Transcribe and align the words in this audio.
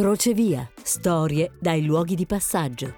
Crocevia. 0.00 0.66
Storie 0.82 1.52
dai 1.60 1.84
luoghi 1.84 2.14
di 2.14 2.24
passaggio. 2.24 2.94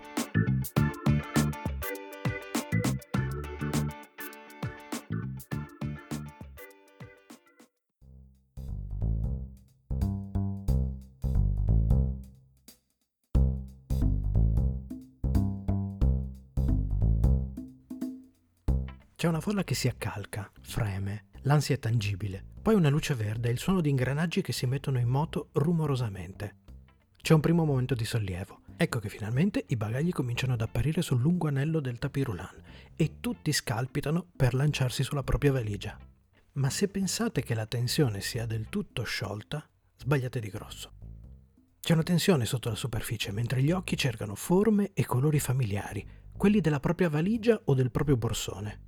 C'è 19.16 19.26
una 19.26 19.40
folla 19.40 19.64
che 19.64 19.74
si 19.74 19.88
accalca, 19.88 20.48
freme, 20.60 21.24
l'ansia 21.42 21.74
è 21.74 21.78
tangibile, 21.80 22.44
poi 22.62 22.76
una 22.76 22.88
luce 22.88 23.14
verde 23.16 23.48
e 23.48 23.50
il 23.50 23.58
suono 23.58 23.80
di 23.80 23.90
ingranaggi 23.90 24.40
che 24.40 24.52
si 24.52 24.66
mettono 24.66 25.00
in 25.00 25.08
moto 25.08 25.48
rumorosamente. 25.54 26.60
C'è 27.22 27.34
un 27.34 27.40
primo 27.40 27.64
momento 27.64 27.94
di 27.94 28.04
sollievo. 28.04 28.62
Ecco 28.76 28.98
che 28.98 29.08
finalmente 29.08 29.64
i 29.68 29.76
bagagli 29.76 30.10
cominciano 30.10 30.54
ad 30.54 30.60
apparire 30.60 31.02
sul 31.02 31.20
lungo 31.20 31.46
anello 31.46 31.78
del 31.78 32.00
tapirulan 32.00 32.62
e 32.96 33.20
tutti 33.20 33.52
scalpitano 33.52 34.26
per 34.34 34.54
lanciarsi 34.54 35.04
sulla 35.04 35.22
propria 35.22 35.52
valigia. 35.52 35.96
Ma 36.54 36.68
se 36.68 36.88
pensate 36.88 37.42
che 37.42 37.54
la 37.54 37.66
tensione 37.66 38.20
sia 38.20 38.44
del 38.44 38.68
tutto 38.68 39.04
sciolta, 39.04 39.64
sbagliate 39.98 40.40
di 40.40 40.48
grosso. 40.48 40.90
C'è 41.78 41.92
una 41.92 42.02
tensione 42.02 42.44
sotto 42.44 42.70
la 42.70 42.74
superficie 42.74 43.30
mentre 43.30 43.62
gli 43.62 43.70
occhi 43.70 43.96
cercano 43.96 44.34
forme 44.34 44.90
e 44.92 45.06
colori 45.06 45.38
familiari, 45.38 46.04
quelli 46.36 46.60
della 46.60 46.80
propria 46.80 47.08
valigia 47.08 47.60
o 47.66 47.74
del 47.74 47.92
proprio 47.92 48.16
borsone. 48.16 48.80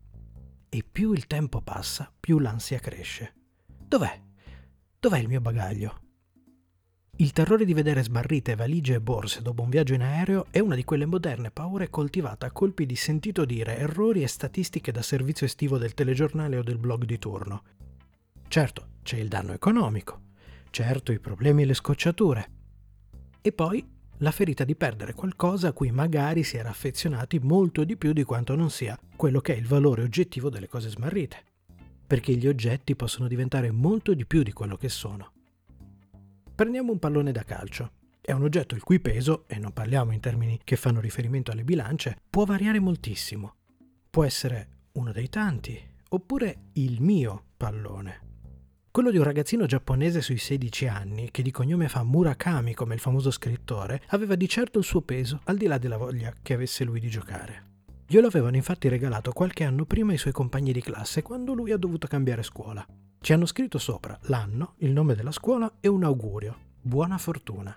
E 0.68 0.82
più 0.82 1.12
il 1.12 1.28
tempo 1.28 1.60
passa, 1.60 2.12
più 2.18 2.40
l'ansia 2.40 2.80
cresce. 2.80 3.32
Dov'è? 3.64 4.20
Dov'è 4.98 5.18
il 5.18 5.28
mio 5.28 5.40
bagaglio? 5.40 6.02
Il 7.16 7.30
terrore 7.30 7.64
di 7.64 7.74
vedere 7.74 8.02
sbarrite 8.02 8.56
valigie 8.56 8.94
e 8.94 9.00
borse 9.00 9.40
dopo 9.40 9.62
un 9.62 9.70
viaggio 9.70 9.94
in 9.94 10.02
aereo 10.02 10.46
è 10.50 10.58
una 10.58 10.74
di 10.74 10.82
quelle 10.82 11.06
moderne 11.06 11.52
paure 11.52 11.88
coltivate 11.88 12.46
a 12.46 12.50
colpi 12.50 12.86
di 12.86 12.96
sentito 12.96 13.44
dire, 13.44 13.78
errori 13.78 14.24
e 14.24 14.26
statistiche 14.26 14.90
da 14.90 15.00
servizio 15.00 15.46
estivo 15.46 15.78
del 15.78 15.94
telegiornale 15.94 16.56
o 16.56 16.64
del 16.64 16.78
blog 16.78 17.04
di 17.04 17.16
turno. 17.20 17.62
Certo, 18.48 18.88
c'è 19.04 19.18
il 19.18 19.28
danno 19.28 19.52
economico, 19.52 20.22
certo 20.70 21.12
i 21.12 21.20
problemi 21.20 21.62
e 21.62 21.66
le 21.66 21.74
scocciature. 21.74 22.50
E 23.40 23.52
poi 23.52 23.86
la 24.18 24.32
ferita 24.32 24.64
di 24.64 24.74
perdere 24.74 25.14
qualcosa 25.14 25.68
a 25.68 25.72
cui 25.72 25.92
magari 25.92 26.42
si 26.42 26.56
era 26.56 26.70
affezionati 26.70 27.38
molto 27.38 27.84
di 27.84 27.96
più 27.96 28.12
di 28.12 28.24
quanto 28.24 28.56
non 28.56 28.70
sia 28.70 28.98
quello 29.14 29.40
che 29.40 29.54
è 29.54 29.56
il 29.56 29.68
valore 29.68 30.02
oggettivo 30.02 30.50
delle 30.50 30.68
cose 30.68 30.88
smarrite. 30.88 31.44
Perché 32.08 32.34
gli 32.34 32.48
oggetti 32.48 32.96
possono 32.96 33.28
diventare 33.28 33.70
molto 33.70 34.14
di 34.14 34.26
più 34.26 34.42
di 34.42 34.52
quello 34.52 34.76
che 34.76 34.88
sono. 34.88 35.33
Prendiamo 36.54 36.92
un 36.92 37.00
pallone 37.00 37.32
da 37.32 37.42
calcio. 37.42 37.90
È 38.20 38.30
un 38.30 38.44
oggetto 38.44 38.76
il 38.76 38.82
cui 38.84 39.00
peso, 39.00 39.42
e 39.48 39.58
non 39.58 39.72
parliamo 39.72 40.12
in 40.12 40.20
termini 40.20 40.60
che 40.62 40.76
fanno 40.76 41.00
riferimento 41.00 41.50
alle 41.50 41.64
bilance, 41.64 42.16
può 42.30 42.44
variare 42.44 42.78
moltissimo. 42.78 43.56
Può 44.08 44.22
essere 44.22 44.68
uno 44.92 45.10
dei 45.10 45.28
tanti, 45.28 45.76
oppure 46.10 46.66
il 46.74 47.00
mio 47.00 47.46
pallone. 47.56 48.20
Quello 48.88 49.10
di 49.10 49.16
un 49.16 49.24
ragazzino 49.24 49.66
giapponese 49.66 50.20
sui 50.20 50.38
16 50.38 50.86
anni, 50.86 51.32
che 51.32 51.42
di 51.42 51.50
cognome 51.50 51.88
fa 51.88 52.04
Murakami 52.04 52.72
come 52.72 52.94
il 52.94 53.00
famoso 53.00 53.32
scrittore, 53.32 54.02
aveva 54.10 54.36
di 54.36 54.48
certo 54.48 54.78
il 54.78 54.84
suo 54.84 55.00
peso, 55.00 55.40
al 55.46 55.56
di 55.56 55.66
là 55.66 55.78
della 55.78 55.96
voglia 55.96 56.32
che 56.40 56.54
avesse 56.54 56.84
lui 56.84 57.00
di 57.00 57.08
giocare. 57.08 57.72
Glielo 58.06 58.28
avevano 58.28 58.54
infatti 58.54 58.86
regalato 58.86 59.32
qualche 59.32 59.64
anno 59.64 59.86
prima 59.86 60.12
i 60.12 60.18
suoi 60.18 60.32
compagni 60.32 60.70
di 60.72 60.80
classe, 60.80 61.20
quando 61.22 61.52
lui 61.52 61.72
ha 61.72 61.76
dovuto 61.76 62.06
cambiare 62.06 62.44
scuola. 62.44 62.86
Ci 63.24 63.32
hanno 63.32 63.46
scritto 63.46 63.78
sopra 63.78 64.18
l'anno, 64.24 64.74
il 64.80 64.92
nome 64.92 65.14
della 65.14 65.32
scuola 65.32 65.76
e 65.80 65.88
un 65.88 66.04
augurio. 66.04 66.58
Buona 66.82 67.16
fortuna. 67.16 67.74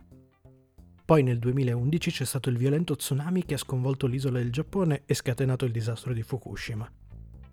Poi 1.06 1.24
nel 1.24 1.40
2011 1.40 2.12
c'è 2.12 2.26
stato 2.26 2.50
il 2.50 2.58
violento 2.58 2.98
tsunami 2.98 3.46
che 3.46 3.54
ha 3.54 3.58
sconvolto 3.58 4.08
l'isola 4.08 4.40
del 4.40 4.52
Giappone 4.52 5.04
e 5.06 5.14
scatenato 5.14 5.64
il 5.64 5.72
disastro 5.72 6.12
di 6.12 6.22
Fukushima. 6.22 6.92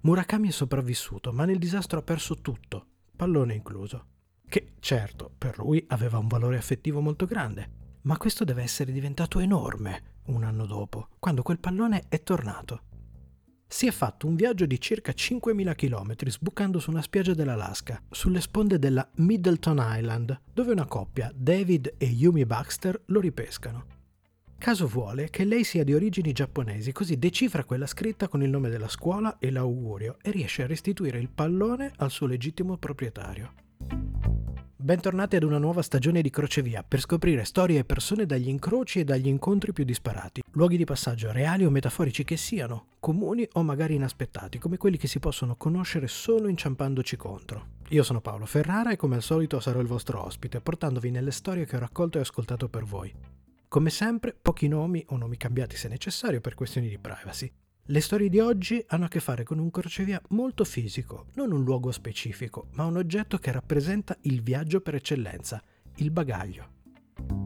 Murakami 0.01 0.49
è 0.49 0.51
sopravvissuto, 0.51 1.31
ma 1.33 1.45
nel 1.45 1.61
disastro 1.61 2.01
ha 2.01 2.03
perso 2.03 2.41
tutto, 2.41 2.85
pallone 3.15 3.55
incluso. 3.55 4.07
Che 4.45 4.73
certo, 4.81 5.31
per 5.39 5.59
lui 5.59 5.85
aveva 5.91 6.19
un 6.19 6.27
valore 6.27 6.57
affettivo 6.57 7.01
molto 7.01 7.27
grande, 7.27 7.99
ma 8.03 8.17
questo 8.17 8.43
deve 8.43 8.65
essere 8.65 8.91
diventato 8.91 9.39
enorme 9.39 10.23
un 10.25 10.43
anno 10.43 10.67
dopo, 10.67 11.11
quando 11.21 11.43
quel 11.43 11.61
pallone 11.61 12.07
è 12.09 12.25
tornato 12.25 12.87
si 13.75 13.89
è 13.89 13.91
fatto 13.91 14.29
un 14.29 14.37
viaggio 14.37 14.67
di 14.67 14.81
circa 14.81 15.11
5.000 15.11 15.75
km 15.75 16.29
sbucando 16.29 16.79
su 16.79 16.91
una 16.91 17.03
spiaggia 17.03 17.35
dell'Alaska, 17.35 18.01
sulle 18.09 18.41
sponde 18.41 18.79
della 18.79 19.05
Middleton 19.17 19.79
Island, 19.81 20.43
dove 20.53 20.71
una 20.71 20.87
coppia, 20.87 21.33
David 21.35 21.95
e 21.99 22.07
Yumi 22.07 22.47
Baxter, 22.47 23.03
lo 23.07 23.19
ripescano. 23.19 23.87
Caso 24.59 24.87
vuole 24.87 25.29
che 25.29 25.45
lei 25.45 25.65
sia 25.65 25.83
di 25.83 25.93
origini 25.93 26.31
giapponesi, 26.31 26.93
così 26.93 27.19
decifra 27.19 27.65
quella 27.65 27.89
scritta 27.89 28.29
con 28.29 28.45
il 28.45 28.49
nome 28.49 28.69
della 28.69 28.87
scuola 28.87 29.39
e 29.41 29.51
l'augurio 29.51 30.19
e 30.23 30.31
riesce 30.31 30.63
a 30.63 30.69
restituire 30.69 31.19
il 31.19 31.29
pallone 31.29 31.91
al 31.97 32.13
suo 32.13 32.29
legittimo 32.29 32.77
proprietario. 32.77 34.14
Bentornati 34.85 35.37
ad 35.37 35.45
una 35.45 35.57
nuova 35.57 35.81
stagione 35.81 36.21
di 36.21 36.29
Crocevia 36.29 36.85
per 36.87 37.01
scoprire 37.01 37.45
storie 37.45 37.79
e 37.79 37.85
persone 37.87 38.27
dagli 38.27 38.51
incroci 38.51 39.01
e 39.01 39.05
dagli 39.05 39.29
incontri 39.29 39.73
più 39.73 39.83
disparati, 39.83 40.43
luoghi 40.51 40.77
di 40.77 40.85
passaggio 40.85 41.33
reali 41.33 41.65
o 41.65 41.71
metaforici 41.71 42.23
che 42.23 42.37
siano, 42.37 42.89
comuni 43.01 43.49
o 43.53 43.63
magari 43.63 43.95
inaspettati, 43.95 44.59
come 44.59 44.77
quelli 44.77 44.99
che 44.99 45.09
si 45.09 45.21
possono 45.21 45.57
conoscere 45.57 46.07
solo 46.07 46.49
inciampandoci 46.49 47.17
contro. 47.17 47.69
Io 47.89 48.03
sono 48.03 48.21
Paolo 48.21 48.45
Ferrara 48.45 48.93
e 48.93 48.97
come 48.97 49.15
al 49.15 49.23
solito 49.23 49.59
sarò 49.59 49.81
il 49.81 49.87
vostro 49.87 50.23
ospite, 50.23 50.61
portandovi 50.61 51.11
nelle 51.11 51.31
storie 51.31 51.65
che 51.65 51.77
ho 51.77 51.81
raccolto 51.81 52.19
e 52.19 52.21
ascoltato 52.21 52.69
per 52.69 52.85
voi. 52.85 53.11
Come 53.67 53.89
sempre, 53.89 54.37
pochi 54.39 54.69
nomi 54.69 55.03
o 55.09 55.17
nomi 55.17 55.39
cambiati 55.39 55.77
se 55.77 55.89
necessario 55.89 56.43
per 56.43 56.53
questioni 56.53 56.89
di 56.89 56.99
privacy. 56.99 57.51
Le 57.89 58.01
storie 58.01 58.31
di 58.31 58.41
oggi 58.41 58.83
hanno 58.89 59.05
a 59.05 59.09
che 59.09 59.21
fare 59.21 59.45
con 59.45 59.59
un 59.59 59.71
crocevia 59.71 60.19
molto 60.29 60.65
fisico, 60.65 61.27
non 61.35 61.53
un 61.53 61.63
luogo 61.63 61.93
specifico, 61.93 62.69
ma 62.73 62.87
un 62.87 62.97
oggetto 62.97 63.37
che 63.37 63.53
rappresenta 63.53 64.17
il 64.23 64.41
viaggio 64.41 64.81
per 64.81 64.95
eccellenza, 64.95 65.63
il 65.97 66.11
bagaglio. 66.11 67.44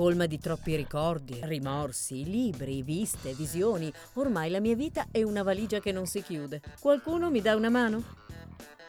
Colma 0.00 0.24
di 0.24 0.38
troppi 0.38 0.76
ricordi, 0.76 1.38
rimorsi, 1.42 2.24
libri, 2.24 2.82
viste, 2.82 3.34
visioni. 3.34 3.92
Ormai 4.14 4.48
la 4.48 4.58
mia 4.58 4.74
vita 4.74 5.08
è 5.10 5.22
una 5.22 5.42
valigia 5.42 5.78
che 5.78 5.92
non 5.92 6.06
si 6.06 6.22
chiude. 6.22 6.62
Qualcuno 6.80 7.30
mi 7.30 7.42
dà 7.42 7.54
una 7.54 7.68
mano? 7.68 8.02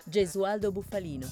Gesualdo 0.06 0.71
Buffalino. 0.71 1.27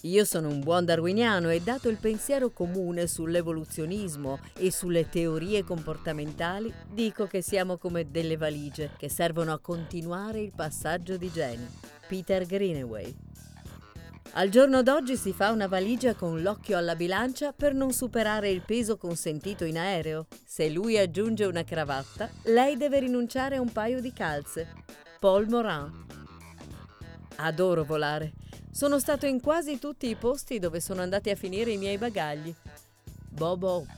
Io 0.00 0.24
sono 0.24 0.48
un 0.48 0.58
buon 0.64 0.84
darwiniano 0.84 1.48
e 1.48 1.60
dato 1.60 1.88
il 1.88 1.98
pensiero 1.98 2.50
comune 2.50 3.06
sull'evoluzionismo 3.06 4.40
e 4.58 4.72
sulle 4.72 5.08
teorie 5.08 5.62
comportamentali, 5.62 6.74
dico 6.90 7.28
che 7.28 7.40
siamo 7.40 7.78
come 7.78 8.10
delle 8.10 8.36
valigie 8.36 8.90
che 8.96 9.08
servono 9.08 9.52
a 9.52 9.60
continuare 9.60 10.40
il 10.40 10.50
passaggio 10.52 11.16
di 11.16 11.30
geni. 11.30 11.68
Peter 12.08 12.44
Greenaway. 12.44 13.23
Al 14.36 14.48
giorno 14.48 14.82
d'oggi 14.82 15.16
si 15.16 15.32
fa 15.32 15.52
una 15.52 15.68
valigia 15.68 16.14
con 16.14 16.42
l'occhio 16.42 16.76
alla 16.76 16.96
bilancia 16.96 17.52
per 17.52 17.72
non 17.72 17.92
superare 17.92 18.50
il 18.50 18.62
peso 18.62 18.96
consentito 18.96 19.64
in 19.64 19.78
aereo. 19.78 20.26
Se 20.44 20.68
lui 20.68 20.98
aggiunge 20.98 21.44
una 21.44 21.62
cravatta, 21.62 22.28
lei 22.46 22.76
deve 22.76 22.98
rinunciare 22.98 23.54
a 23.54 23.60
un 23.60 23.70
paio 23.70 24.00
di 24.00 24.12
calze. 24.12 24.72
Paul 25.20 25.46
Morin. 25.48 26.06
Adoro 27.36 27.84
volare. 27.84 28.32
Sono 28.72 28.98
stato 28.98 29.26
in 29.26 29.40
quasi 29.40 29.78
tutti 29.78 30.08
i 30.08 30.16
posti 30.16 30.58
dove 30.58 30.80
sono 30.80 31.00
andati 31.00 31.30
a 31.30 31.36
finire 31.36 31.70
i 31.70 31.78
miei 31.78 31.96
bagagli. 31.96 32.52
Bob 33.30 33.62
Hope. 33.62 33.92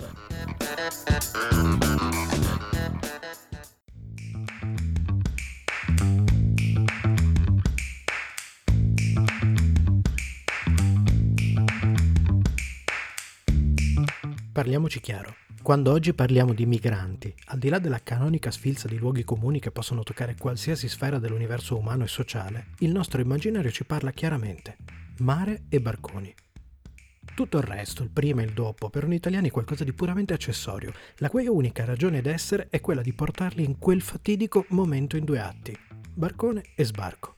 Parliamoci 14.67 14.99
chiaro. 14.99 15.37
Quando 15.63 15.93
oggi 15.93 16.13
parliamo 16.13 16.53
di 16.53 16.67
migranti, 16.67 17.33
al 17.47 17.59
di 17.61 17.69
là 17.69 17.79
della 17.79 18.03
canonica 18.03 18.51
sfilza 18.51 18.89
di 18.89 18.99
luoghi 18.99 19.23
comuni 19.23 19.61
che 19.61 19.71
possono 19.71 20.03
toccare 20.03 20.35
qualsiasi 20.37 20.89
sfera 20.89 21.21
dell'universo 21.21 21.79
umano 21.79 22.03
e 22.03 22.09
sociale, 22.09 22.71
il 22.81 22.91
nostro 22.91 23.21
immaginario 23.21 23.71
ci 23.71 23.85
parla 23.85 24.11
chiaramente. 24.11 24.77
Mare 25.19 25.67
e 25.69 25.81
barconi. 25.81 26.35
Tutto 27.33 27.59
il 27.59 27.63
resto, 27.63 28.03
il 28.03 28.11
prima 28.11 28.43
e 28.43 28.47
il 28.47 28.55
dopo, 28.55 28.91
per 28.91 29.05
un 29.05 29.13
italiano 29.13 29.47
è 29.47 29.51
qualcosa 29.53 29.85
di 29.85 29.93
puramente 29.93 30.35
accessorio, 30.35 30.93
la 31.19 31.31
cui 31.31 31.47
unica 31.47 31.85
ragione 31.85 32.21
d'essere 32.21 32.67
è 32.69 32.81
quella 32.81 33.03
di 33.03 33.13
portarli 33.13 33.63
in 33.63 33.79
quel 33.79 34.03
fatidico 34.03 34.67
momento 34.71 35.17
in 35.17 35.25
due 35.25 35.39
atti, 35.39 35.79
barcone 36.13 36.65
e 36.75 36.85
sbarco. 36.85 37.36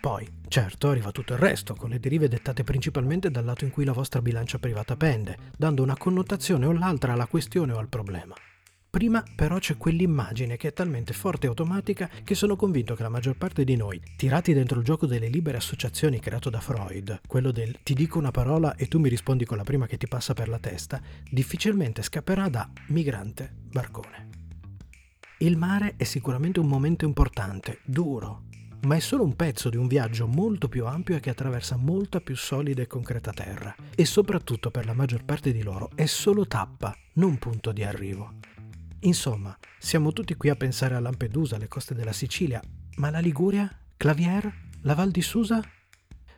Poi, 0.00 0.26
certo, 0.46 0.88
arriva 0.88 1.10
tutto 1.10 1.32
il 1.32 1.40
resto, 1.40 1.74
con 1.74 1.90
le 1.90 1.98
derive 1.98 2.28
dettate 2.28 2.62
principalmente 2.62 3.30
dal 3.30 3.44
lato 3.44 3.64
in 3.64 3.70
cui 3.70 3.84
la 3.84 3.92
vostra 3.92 4.22
bilancia 4.22 4.58
privata 4.58 4.96
pende, 4.96 5.36
dando 5.56 5.82
una 5.82 5.96
connotazione 5.96 6.66
o 6.66 6.72
l'altra 6.72 7.12
alla 7.14 7.26
questione 7.26 7.72
o 7.72 7.78
al 7.78 7.88
problema. 7.88 8.34
Prima 8.90 9.22
però 9.34 9.58
c'è 9.58 9.76
quell'immagine 9.76 10.56
che 10.56 10.68
è 10.68 10.72
talmente 10.72 11.12
forte 11.12 11.44
e 11.44 11.48
automatica 11.50 12.08
che 12.24 12.34
sono 12.34 12.56
convinto 12.56 12.94
che 12.94 13.02
la 13.02 13.10
maggior 13.10 13.36
parte 13.36 13.62
di 13.62 13.76
noi, 13.76 14.00
tirati 14.16 14.54
dentro 14.54 14.78
il 14.78 14.84
gioco 14.84 15.04
delle 15.04 15.28
libere 15.28 15.58
associazioni 15.58 16.20
creato 16.20 16.48
da 16.48 16.60
Freud, 16.60 17.20
quello 17.26 17.52
del 17.52 17.80
ti 17.82 17.92
dico 17.92 18.18
una 18.18 18.30
parola 18.30 18.76
e 18.76 18.88
tu 18.88 18.98
mi 18.98 19.10
rispondi 19.10 19.44
con 19.44 19.58
la 19.58 19.64
prima 19.64 19.86
che 19.86 19.98
ti 19.98 20.08
passa 20.08 20.32
per 20.32 20.48
la 20.48 20.58
testa, 20.58 21.02
difficilmente 21.30 22.02
scapperà 22.02 22.48
da 22.48 22.68
migrante 22.86 23.52
barcone. 23.70 24.28
Il 25.40 25.58
mare 25.58 25.94
è 25.96 26.04
sicuramente 26.04 26.58
un 26.58 26.66
momento 26.66 27.04
importante, 27.04 27.80
duro, 27.84 28.47
ma 28.82 28.96
è 28.96 29.00
solo 29.00 29.24
un 29.24 29.34
pezzo 29.34 29.68
di 29.68 29.76
un 29.76 29.86
viaggio 29.86 30.26
molto 30.26 30.68
più 30.68 30.86
ampio 30.86 31.16
e 31.16 31.20
che 31.20 31.30
attraversa 31.30 31.76
molta 31.76 32.20
più 32.20 32.36
solida 32.36 32.82
e 32.82 32.86
concreta 32.86 33.32
terra. 33.32 33.74
E 33.94 34.04
soprattutto 34.04 34.70
per 34.70 34.86
la 34.86 34.94
maggior 34.94 35.24
parte 35.24 35.52
di 35.52 35.62
loro 35.62 35.90
è 35.94 36.06
solo 36.06 36.46
tappa, 36.46 36.96
non 37.14 37.38
punto 37.38 37.72
di 37.72 37.82
arrivo. 37.82 38.34
Insomma, 39.00 39.56
siamo 39.78 40.12
tutti 40.12 40.34
qui 40.34 40.48
a 40.48 40.56
pensare 40.56 40.94
a 40.94 41.00
Lampedusa, 41.00 41.56
alle 41.56 41.68
coste 41.68 41.94
della 41.94 42.12
Sicilia, 42.12 42.60
ma 42.96 43.10
la 43.10 43.20
Liguria? 43.20 43.70
Clavier? 43.96 44.52
La 44.82 44.94
Val 44.94 45.10
di 45.10 45.22
Susa? 45.22 45.62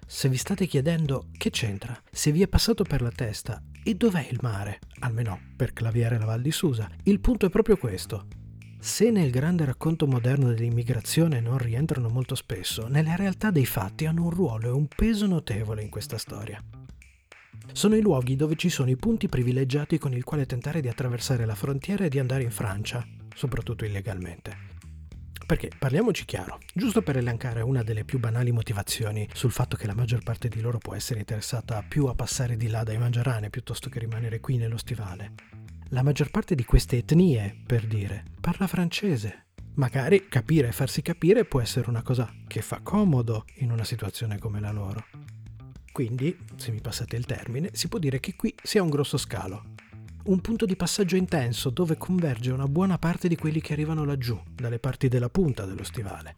Se 0.06 0.28
vi 0.28 0.36
state 0.36 0.66
chiedendo 0.66 1.28
che 1.36 1.50
c'entra, 1.50 1.98
se 2.10 2.32
vi 2.32 2.42
è 2.42 2.48
passato 2.48 2.84
per 2.84 3.00
la 3.00 3.12
testa 3.12 3.62
e 3.82 3.94
dov'è 3.94 4.26
il 4.30 4.38
mare, 4.42 4.80
almeno 5.00 5.38
per 5.56 5.72
Clavier 5.72 6.14
e 6.14 6.18
la 6.18 6.24
Val 6.24 6.42
di 6.42 6.50
Susa, 6.50 6.90
il 7.04 7.20
punto 7.20 7.46
è 7.46 7.50
proprio 7.50 7.76
questo. 7.76 8.26
Se 8.82 9.10
nel 9.10 9.30
grande 9.30 9.66
racconto 9.66 10.06
moderno 10.06 10.54
dell'immigrazione 10.54 11.40
non 11.40 11.58
rientrano 11.58 12.08
molto 12.08 12.34
spesso, 12.34 12.88
nella 12.88 13.14
realtà 13.14 13.50
dei 13.50 13.66
fatti 13.66 14.06
hanno 14.06 14.24
un 14.24 14.30
ruolo 14.30 14.68
e 14.68 14.70
un 14.70 14.88
peso 14.88 15.26
notevole 15.26 15.82
in 15.82 15.90
questa 15.90 16.16
storia. 16.16 16.64
Sono 17.72 17.94
i 17.94 18.00
luoghi 18.00 18.36
dove 18.36 18.56
ci 18.56 18.70
sono 18.70 18.88
i 18.88 18.96
punti 18.96 19.28
privilegiati 19.28 19.98
con 19.98 20.14
il 20.14 20.24
quale 20.24 20.46
tentare 20.46 20.80
di 20.80 20.88
attraversare 20.88 21.44
la 21.44 21.54
frontiera 21.54 22.06
e 22.06 22.08
di 22.08 22.18
andare 22.18 22.42
in 22.42 22.50
Francia, 22.50 23.06
soprattutto 23.34 23.84
illegalmente. 23.84 24.56
Perché 25.44 25.70
parliamoci 25.78 26.24
chiaro, 26.24 26.58
giusto 26.72 27.02
per 27.02 27.18
elencare 27.18 27.60
una 27.60 27.82
delle 27.82 28.04
più 28.04 28.18
banali 28.18 28.50
motivazioni 28.50 29.28
sul 29.34 29.50
fatto 29.50 29.76
che 29.76 29.88
la 29.88 29.94
maggior 29.94 30.22
parte 30.22 30.48
di 30.48 30.62
loro 30.62 30.78
può 30.78 30.94
essere 30.94 31.20
interessata 31.20 31.84
più 31.86 32.06
a 32.06 32.14
passare 32.14 32.56
di 32.56 32.68
là 32.68 32.82
dai 32.82 32.96
mangiarane 32.96 33.50
piuttosto 33.50 33.90
che 33.90 33.98
rimanere 33.98 34.40
qui 34.40 34.56
nello 34.56 34.78
stivale 34.78 35.59
la 35.92 36.02
maggior 36.02 36.30
parte 36.30 36.54
di 36.54 36.64
queste 36.64 36.98
etnie, 36.98 37.56
per 37.66 37.86
dire, 37.86 38.24
parla 38.40 38.66
francese. 38.68 39.46
Magari 39.74 40.28
capire 40.28 40.68
e 40.68 40.72
farsi 40.72 41.02
capire 41.02 41.44
può 41.44 41.60
essere 41.60 41.88
una 41.88 42.02
cosa 42.02 42.32
che 42.46 42.62
fa 42.62 42.80
comodo 42.80 43.44
in 43.56 43.72
una 43.72 43.82
situazione 43.82 44.38
come 44.38 44.60
la 44.60 44.70
loro. 44.70 45.04
Quindi, 45.90 46.36
se 46.56 46.70
mi 46.70 46.80
passate 46.80 47.16
il 47.16 47.26
termine, 47.26 47.70
si 47.72 47.88
può 47.88 47.98
dire 47.98 48.20
che 48.20 48.36
qui 48.36 48.54
sia 48.62 48.82
un 48.82 48.88
grosso 48.88 49.16
scalo. 49.16 49.74
Un 50.26 50.40
punto 50.40 50.64
di 50.64 50.76
passaggio 50.76 51.16
intenso 51.16 51.70
dove 51.70 51.96
converge 51.96 52.52
una 52.52 52.68
buona 52.68 52.98
parte 52.98 53.26
di 53.26 53.36
quelli 53.36 53.60
che 53.60 53.72
arrivano 53.72 54.04
laggiù, 54.04 54.40
dalle 54.54 54.78
parti 54.78 55.08
della 55.08 55.30
punta 55.30 55.64
dello 55.64 55.82
stivale. 55.82 56.34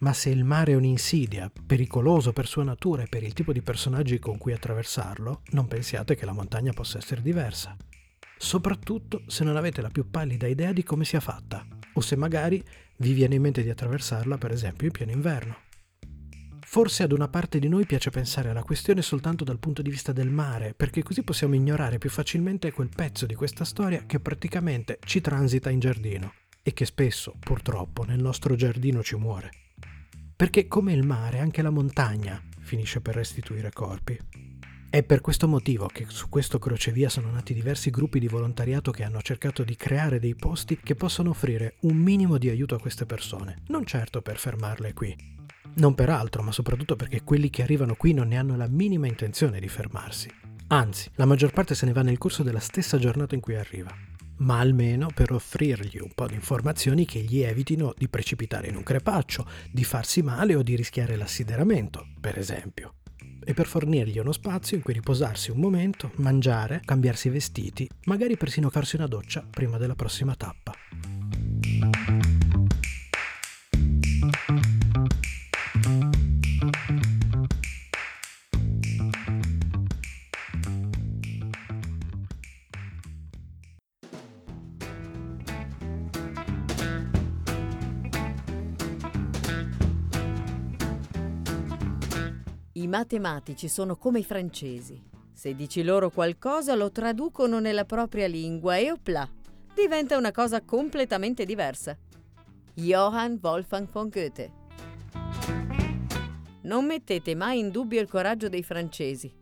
Ma 0.00 0.12
se 0.12 0.28
il 0.28 0.44
mare 0.44 0.72
è 0.72 0.76
un'insidia, 0.76 1.50
pericoloso 1.66 2.32
per 2.34 2.46
sua 2.46 2.64
natura 2.64 3.04
e 3.04 3.08
per 3.08 3.22
il 3.22 3.32
tipo 3.32 3.52
di 3.52 3.62
personaggi 3.62 4.18
con 4.18 4.36
cui 4.36 4.52
attraversarlo, 4.52 5.42
non 5.52 5.66
pensiate 5.68 6.14
che 6.14 6.26
la 6.26 6.32
montagna 6.32 6.72
possa 6.72 6.98
essere 6.98 7.22
diversa 7.22 7.74
soprattutto 8.38 9.22
se 9.26 9.44
non 9.44 9.56
avete 9.56 9.82
la 9.82 9.90
più 9.90 10.08
pallida 10.08 10.46
idea 10.46 10.72
di 10.72 10.82
come 10.82 11.04
sia 11.04 11.20
fatta, 11.20 11.66
o 11.92 12.00
se 12.00 12.16
magari 12.16 12.64
vi 12.98 13.12
viene 13.12 13.34
in 13.34 13.42
mente 13.42 13.62
di 13.62 13.70
attraversarla, 13.70 14.38
per 14.38 14.52
esempio, 14.52 14.86
in 14.86 14.92
pieno 14.92 15.12
inverno. 15.12 15.56
Forse 16.60 17.02
ad 17.02 17.12
una 17.12 17.28
parte 17.28 17.58
di 17.58 17.68
noi 17.68 17.86
piace 17.86 18.10
pensare 18.10 18.50
alla 18.50 18.62
questione 18.62 19.00
soltanto 19.00 19.42
dal 19.42 19.58
punto 19.58 19.80
di 19.80 19.88
vista 19.88 20.12
del 20.12 20.28
mare, 20.28 20.74
perché 20.74 21.02
così 21.02 21.22
possiamo 21.22 21.54
ignorare 21.54 21.98
più 21.98 22.10
facilmente 22.10 22.72
quel 22.72 22.90
pezzo 22.94 23.24
di 23.24 23.34
questa 23.34 23.64
storia 23.64 24.04
che 24.04 24.20
praticamente 24.20 24.98
ci 25.04 25.20
transita 25.22 25.70
in 25.70 25.78
giardino 25.78 26.34
e 26.62 26.74
che 26.74 26.84
spesso, 26.84 27.34
purtroppo, 27.38 28.04
nel 28.04 28.20
nostro 28.20 28.54
giardino 28.54 29.02
ci 29.02 29.16
muore. 29.16 29.50
Perché 30.36 30.68
come 30.68 30.92
il 30.92 31.06
mare, 31.06 31.38
anche 31.38 31.62
la 31.62 31.70
montagna 31.70 32.40
finisce 32.60 33.00
per 33.00 33.14
restituire 33.14 33.72
corpi. 33.72 34.18
È 34.90 35.02
per 35.02 35.20
questo 35.20 35.46
motivo 35.46 35.86
che 35.86 36.06
su 36.08 36.30
questo 36.30 36.58
crocevia 36.58 37.10
sono 37.10 37.30
nati 37.30 37.52
diversi 37.52 37.90
gruppi 37.90 38.18
di 38.18 38.26
volontariato 38.26 38.90
che 38.90 39.04
hanno 39.04 39.20
cercato 39.20 39.62
di 39.62 39.76
creare 39.76 40.18
dei 40.18 40.34
posti 40.34 40.78
che 40.82 40.94
possano 40.94 41.28
offrire 41.28 41.74
un 41.80 41.94
minimo 41.94 42.38
di 42.38 42.48
aiuto 42.48 42.74
a 42.74 42.80
queste 42.80 43.04
persone, 43.04 43.58
non 43.66 43.84
certo 43.84 44.22
per 44.22 44.38
fermarle 44.38 44.94
qui. 44.94 45.14
Non 45.74 45.94
per 45.94 46.08
altro, 46.08 46.42
ma 46.42 46.52
soprattutto 46.52 46.96
perché 46.96 47.22
quelli 47.22 47.50
che 47.50 47.60
arrivano 47.60 47.96
qui 47.96 48.14
non 48.14 48.28
ne 48.28 48.38
hanno 48.38 48.56
la 48.56 48.66
minima 48.66 49.06
intenzione 49.06 49.60
di 49.60 49.68
fermarsi. 49.68 50.30
Anzi, 50.68 51.10
la 51.16 51.26
maggior 51.26 51.52
parte 51.52 51.74
se 51.74 51.84
ne 51.84 51.92
va 51.92 52.00
nel 52.00 52.16
corso 52.16 52.42
della 52.42 52.58
stessa 52.58 52.96
giornata 52.96 53.34
in 53.34 53.42
cui 53.42 53.56
arriva. 53.56 53.94
Ma 54.38 54.58
almeno 54.58 55.08
per 55.14 55.32
offrirgli 55.32 55.98
un 55.98 56.12
po' 56.14 56.26
di 56.26 56.34
informazioni 56.34 57.04
che 57.04 57.20
gli 57.20 57.40
evitino 57.40 57.92
di 57.94 58.08
precipitare 58.08 58.68
in 58.68 58.76
un 58.76 58.84
crepaccio, 58.84 59.46
di 59.70 59.84
farsi 59.84 60.22
male 60.22 60.54
o 60.54 60.62
di 60.62 60.76
rischiare 60.76 61.16
l'assideramento, 61.16 62.06
per 62.18 62.38
esempio 62.38 62.94
e 63.48 63.54
per 63.54 63.66
fornirgli 63.66 64.18
uno 64.18 64.32
spazio 64.32 64.76
in 64.76 64.82
cui 64.82 64.92
riposarsi 64.92 65.50
un 65.50 65.56
momento, 65.56 66.10
mangiare, 66.16 66.82
cambiarsi 66.84 67.28
i 67.28 67.30
vestiti, 67.30 67.88
magari 68.04 68.36
persino 68.36 68.68
farsi 68.68 68.96
una 68.96 69.06
doccia 69.06 69.42
prima 69.48 69.78
della 69.78 69.94
prossima 69.94 70.34
tappa. 70.34 70.74
Matematici 92.98 93.68
sono 93.68 93.94
come 93.94 94.18
i 94.18 94.24
francesi. 94.24 95.00
Se 95.32 95.54
dici 95.54 95.84
loro 95.84 96.10
qualcosa 96.10 96.74
lo 96.74 96.90
traducono 96.90 97.60
nella 97.60 97.84
propria 97.84 98.26
lingua 98.26 98.76
e 98.76 98.90
opla, 98.90 99.28
diventa 99.72 100.16
una 100.16 100.32
cosa 100.32 100.62
completamente 100.62 101.44
diversa. 101.44 101.96
Johann 102.74 103.36
Wolfgang 103.40 103.88
von 103.88 104.08
Goethe. 104.08 104.52
Non 106.62 106.86
mettete 106.86 107.36
mai 107.36 107.60
in 107.60 107.70
dubbio 107.70 108.00
il 108.00 108.08
coraggio 108.08 108.48
dei 108.48 108.64
francesi. 108.64 109.32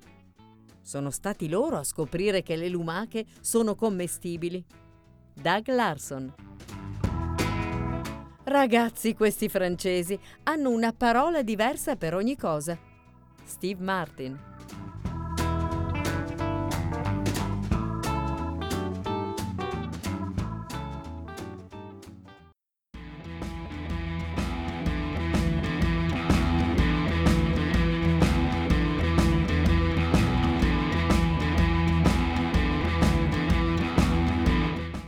Sono 0.82 1.10
stati 1.10 1.48
loro 1.48 1.78
a 1.78 1.84
scoprire 1.84 2.42
che 2.42 2.56
le 2.56 2.68
lumache 2.68 3.24
sono 3.40 3.74
commestibili. 3.74 4.62
Doug 5.32 5.68
Larson. 5.68 6.34
Ragazzi, 8.44 9.14
questi 9.14 9.48
francesi 9.48 10.18
hanno 10.42 10.68
una 10.68 10.92
parola 10.92 11.42
diversa 11.42 11.96
per 11.96 12.14
ogni 12.14 12.36
cosa. 12.36 12.85
Steve 13.46 13.82
Martin. 13.82 14.38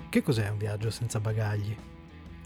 Che 0.09 0.23
cos'è 0.23 0.49
un 0.49 0.57
viaggio 0.57 0.91
senza 0.91 1.21
bagagli? 1.21 1.77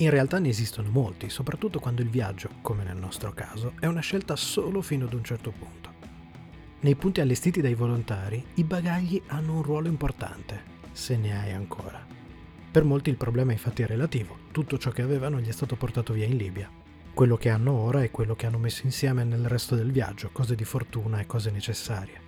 In 0.02 0.10
realtà 0.10 0.40
ne 0.40 0.48
esistono 0.48 0.90
molti, 0.90 1.30
soprattutto 1.30 1.78
quando 1.78 2.02
il 2.02 2.08
viaggio, 2.08 2.48
come 2.60 2.82
nel 2.82 2.96
nostro 2.96 3.32
caso, 3.32 3.74
è 3.78 3.86
una 3.86 4.00
scelta 4.00 4.34
solo 4.34 4.82
fino 4.82 5.04
ad 5.04 5.12
un 5.12 5.22
certo 5.22 5.52
punto. 5.52 5.92
Nei 6.80 6.96
punti 6.96 7.20
allestiti 7.20 7.60
dai 7.60 7.76
volontari, 7.76 8.44
i 8.54 8.64
bagagli 8.64 9.22
hanno 9.28 9.54
un 9.54 9.62
ruolo 9.62 9.86
importante, 9.86 10.60
se 10.90 11.16
ne 11.16 11.38
hai 11.38 11.52
ancora. 11.52 12.04
Per 12.72 12.82
molti 12.82 13.10
il 13.10 13.16
problema 13.16 13.52
infatti 13.52 13.82
è 13.82 13.86
relativo, 13.86 14.38
tutto 14.50 14.76
ciò 14.76 14.90
che 14.90 15.02
avevano 15.02 15.38
gli 15.38 15.46
è 15.46 15.52
stato 15.52 15.76
portato 15.76 16.14
via 16.14 16.26
in 16.26 16.36
Libia. 16.36 16.68
Quello 17.14 17.36
che 17.36 17.50
hanno 17.50 17.70
ora 17.70 18.02
è 18.02 18.10
quello 18.10 18.34
che 18.34 18.46
hanno 18.46 18.58
messo 18.58 18.84
insieme 18.86 19.22
nel 19.22 19.46
resto 19.46 19.76
del 19.76 19.92
viaggio, 19.92 20.30
cose 20.32 20.56
di 20.56 20.64
fortuna 20.64 21.20
e 21.20 21.26
cose 21.26 21.52
necessarie. 21.52 22.18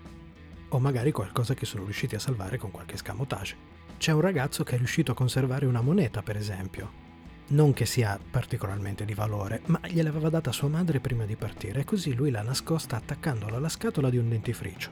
o 0.75 0.79
magari 0.81 1.13
qualcosa 1.13 1.55
che 1.55 1.67
sono 1.67 1.85
riusciti 1.85 2.15
a 2.15 2.21
salvare 2.21 2.59
con 2.59 2.71
qualche 2.71 2.97
scamotage. 2.97 3.57
C'è 3.97 4.13
un 4.13 4.21
ragazzo 4.21 4.65
che 4.65 4.75
è 4.75 4.79
riuscito 4.79 5.13
a 5.13 5.15
conservare 5.15 5.67
una 5.67 5.81
moneta, 5.81 6.23
per 6.23 6.37
esempio. 6.37 7.03
Non 7.47 7.75
che 7.75 7.85
sia 7.85 8.19
particolarmente 8.31 9.05
di 9.05 9.13
valore, 9.13 9.61
ma 9.67 9.79
gliel'aveva 9.87 10.31
data 10.31 10.51
sua 10.51 10.69
madre 10.69 11.01
prima 11.01 11.27
di 11.27 11.37
partire 11.37 11.81
e 11.81 11.85
così 11.85 12.15
lui 12.15 12.31
l'ha 12.31 12.41
nascosta 12.41 12.97
attaccandola 12.97 13.57
alla 13.57 13.69
scatola 13.69 14.09
di 14.09 14.17
un 14.17 14.31
dentifricio. 14.31 14.91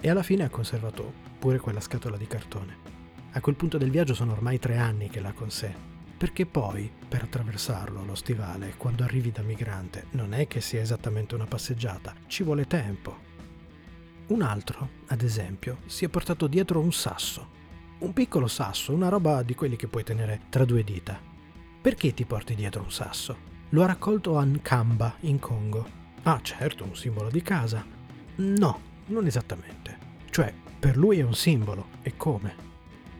E 0.00 0.10
alla 0.10 0.24
fine 0.24 0.42
ha 0.42 0.50
conservato 0.50 1.12
pure 1.38 1.58
quella 1.60 1.80
scatola 1.80 2.16
di 2.16 2.26
cartone. 2.26 2.76
A 3.32 3.40
quel 3.40 3.54
punto 3.54 3.78
del 3.78 3.90
viaggio 3.90 4.14
sono 4.14 4.32
ormai 4.32 4.58
tre 4.58 4.76
anni 4.78 5.08
che 5.08 5.20
l'ha 5.20 5.32
con 5.32 5.50
sé, 5.50 5.72
perché 6.18 6.44
poi, 6.44 6.90
per 7.08 7.22
attraversarlo 7.22 8.04
lo 8.04 8.14
stivale, 8.16 8.74
quando 8.76 9.04
arrivi 9.04 9.30
da 9.30 9.42
migrante, 9.42 10.06
non 10.10 10.34
è 10.34 10.48
che 10.48 10.60
sia 10.60 10.80
esattamente 10.80 11.36
una 11.36 11.46
passeggiata, 11.46 12.14
ci 12.26 12.42
vuole 12.42 12.66
tempo. 12.66 13.16
Un 14.28 14.42
altro, 14.42 14.88
ad 15.06 15.22
esempio, 15.22 15.78
si 15.86 16.04
è 16.04 16.08
portato 16.08 16.46
dietro 16.46 16.80
un 16.80 16.92
sasso. 16.92 17.48
Un 17.98 18.12
piccolo 18.12 18.48
sasso, 18.48 18.92
una 18.92 19.08
roba 19.08 19.42
di 19.42 19.54
quelli 19.54 19.76
che 19.76 19.86
puoi 19.86 20.04
tenere 20.04 20.42
tra 20.48 20.64
due 20.64 20.82
dita. 20.82 21.30
Perché 21.82 22.14
ti 22.14 22.24
porti 22.24 22.54
dietro 22.54 22.84
un 22.84 22.92
sasso? 22.92 23.36
Lo 23.70 23.82
ha 23.82 23.86
raccolto 23.86 24.38
a 24.38 24.44
Nkamba, 24.44 25.16
in 25.22 25.40
Congo. 25.40 25.84
Ah, 26.22 26.38
certo, 26.40 26.84
un 26.84 26.94
simbolo 26.94 27.28
di 27.28 27.42
casa. 27.42 27.84
No, 28.36 28.80
non 29.06 29.26
esattamente. 29.26 29.98
Cioè, 30.30 30.54
per 30.78 30.96
lui 30.96 31.18
è 31.18 31.22
un 31.22 31.34
simbolo, 31.34 31.86
e 32.02 32.16
come? 32.16 32.54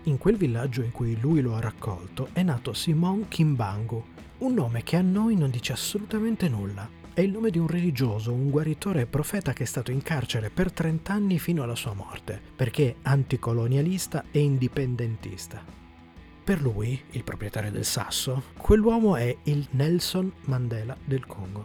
In 0.04 0.16
quel 0.16 0.36
villaggio 0.36 0.82
in 0.82 0.92
cui 0.92 1.18
lui 1.18 1.40
lo 1.40 1.56
ha 1.56 1.60
raccolto 1.60 2.28
è 2.32 2.44
nato 2.44 2.72
Simon 2.72 3.26
Kimbangu, 3.26 4.04
un 4.38 4.54
nome 4.54 4.84
che 4.84 4.94
a 4.94 5.02
noi 5.02 5.34
non 5.34 5.50
dice 5.50 5.72
assolutamente 5.72 6.48
nulla. 6.48 6.88
È 7.12 7.20
il 7.20 7.32
nome 7.32 7.50
di 7.50 7.58
un 7.58 7.66
religioso, 7.66 8.32
un 8.32 8.48
guaritore 8.48 9.00
e 9.00 9.06
profeta 9.06 9.52
che 9.52 9.64
è 9.64 9.66
stato 9.66 9.90
in 9.90 10.02
carcere 10.02 10.50
per 10.50 10.70
30 10.70 11.12
anni 11.12 11.40
fino 11.40 11.64
alla 11.64 11.74
sua 11.74 11.94
morte, 11.94 12.40
perché 12.54 12.94
anticolonialista 13.02 14.26
e 14.30 14.38
indipendentista. 14.38 15.81
Per 16.52 16.60
lui, 16.60 17.02
il 17.12 17.24
proprietario 17.24 17.70
del 17.70 17.86
sasso, 17.86 18.42
quell'uomo 18.58 19.16
è 19.16 19.34
il 19.44 19.66
Nelson 19.70 20.30
Mandela 20.44 20.94
del 21.02 21.24
Congo. 21.24 21.64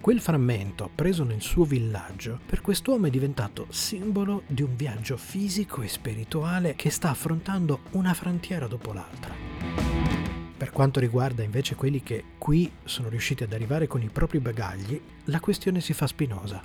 Quel 0.00 0.20
frammento 0.20 0.88
preso 0.94 1.24
nel 1.24 1.40
suo 1.40 1.64
villaggio 1.64 2.38
per 2.46 2.60
quest'uomo 2.60 3.08
è 3.08 3.10
diventato 3.10 3.66
simbolo 3.70 4.44
di 4.46 4.62
un 4.62 4.76
viaggio 4.76 5.16
fisico 5.16 5.82
e 5.82 5.88
spirituale 5.88 6.76
che 6.76 6.90
sta 6.90 7.10
affrontando 7.10 7.80
una 7.90 8.14
frontiera 8.14 8.68
dopo 8.68 8.92
l'altra. 8.92 9.34
Per 10.56 10.70
quanto 10.70 11.00
riguarda 11.00 11.42
invece 11.42 11.74
quelli 11.74 12.00
che 12.00 12.22
qui 12.38 12.70
sono 12.84 13.08
riusciti 13.08 13.42
ad 13.42 13.52
arrivare 13.52 13.88
con 13.88 14.00
i 14.00 14.10
propri 14.10 14.38
bagagli, 14.38 15.00
la 15.24 15.40
questione 15.40 15.80
si 15.80 15.92
fa 15.92 16.06
spinosa. 16.06 16.62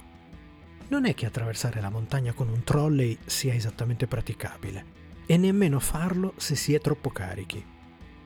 Non 0.89 1.05
è 1.05 1.15
che 1.15 1.25
attraversare 1.25 1.81
la 1.81 1.89
montagna 1.89 2.31
con 2.33 2.47
un 2.47 2.63
trolley 2.63 3.17
sia 3.25 3.55
esattamente 3.55 4.05
praticabile, 4.05 5.04
e 5.25 5.37
nemmeno 5.37 5.79
farlo 5.79 6.33
se 6.37 6.55
si 6.55 6.73
è 6.73 6.79
troppo 6.79 7.09
carichi. 7.09 7.63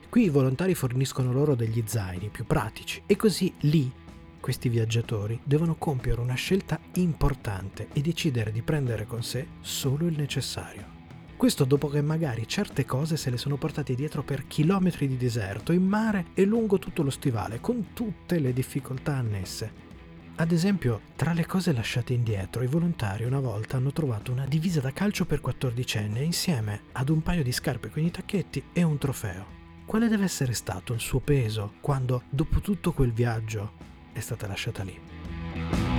Qui 0.08 0.24
i 0.24 0.28
volontari 0.28 0.74
forniscono 0.74 1.32
loro 1.32 1.54
degli 1.54 1.82
zaini 1.86 2.28
più 2.28 2.44
pratici 2.44 3.02
e 3.06 3.16
così 3.16 3.52
lì 3.60 3.92
questi 4.40 4.68
viaggiatori 4.68 5.38
devono 5.44 5.76
compiere 5.76 6.20
una 6.20 6.34
scelta 6.34 6.80
importante 6.94 7.88
e 7.92 8.00
decidere 8.00 8.50
di 8.50 8.62
prendere 8.62 9.06
con 9.06 9.22
sé 9.22 9.46
solo 9.60 10.06
il 10.06 10.16
necessario. 10.16 10.98
Questo 11.36 11.64
dopo 11.64 11.88
che 11.88 12.02
magari 12.02 12.46
certe 12.46 12.84
cose 12.84 13.16
se 13.16 13.30
le 13.30 13.38
sono 13.38 13.56
portate 13.56 13.94
dietro 13.94 14.22
per 14.22 14.46
chilometri 14.46 15.08
di 15.08 15.16
deserto, 15.16 15.72
in 15.72 15.86
mare 15.86 16.26
e 16.34 16.44
lungo 16.44 16.78
tutto 16.78 17.02
lo 17.02 17.10
stivale, 17.10 17.60
con 17.60 17.92
tutte 17.94 18.38
le 18.38 18.52
difficoltà 18.52 19.16
annesse. 19.16 19.89
Ad 20.40 20.52
esempio, 20.52 21.02
tra 21.16 21.34
le 21.34 21.44
cose 21.44 21.74
lasciate 21.74 22.14
indietro, 22.14 22.62
i 22.62 22.66
volontari 22.66 23.24
una 23.24 23.40
volta 23.40 23.76
hanno 23.76 23.92
trovato 23.92 24.32
una 24.32 24.46
divisa 24.46 24.80
da 24.80 24.90
calcio 24.90 25.26
per 25.26 25.42
14 25.42 25.98
anni 25.98 26.24
insieme 26.24 26.84
ad 26.92 27.10
un 27.10 27.20
paio 27.20 27.42
di 27.42 27.52
scarpe 27.52 27.90
con 27.90 28.02
i 28.02 28.10
tacchetti 28.10 28.64
e 28.72 28.82
un 28.82 28.96
trofeo. 28.96 29.44
Quale 29.84 30.08
deve 30.08 30.24
essere 30.24 30.54
stato 30.54 30.94
il 30.94 31.00
suo 31.00 31.18
peso 31.18 31.74
quando, 31.82 32.22
dopo 32.30 32.60
tutto 32.60 32.92
quel 32.92 33.12
viaggio, 33.12 33.72
è 34.14 34.20
stata 34.20 34.46
lasciata 34.46 34.82
lì. 34.82 35.89